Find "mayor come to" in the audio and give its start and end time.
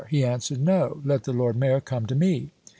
1.55-2.15